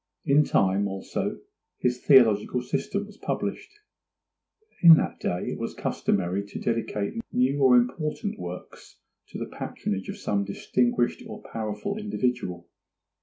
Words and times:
In 0.25 0.43
time, 0.45 0.87
also, 0.87 1.41
his 1.77 2.03
theological 2.03 2.63
system 2.63 3.05
was 3.05 3.17
published. 3.17 3.69
In 4.81 4.95
that 4.95 5.19
day 5.19 5.49
it 5.51 5.59
was 5.59 5.75
customary 5.75 6.43
to 6.43 6.59
dedicate 6.59 7.21
new 7.31 7.59
or 7.61 7.75
important 7.77 8.39
works 8.39 8.97
to 9.27 9.37
the 9.37 9.45
patronage 9.45 10.09
of 10.09 10.17
some 10.17 10.43
distinguished 10.43 11.21
or 11.27 11.43
powerful 11.43 11.99
individual. 11.99 12.67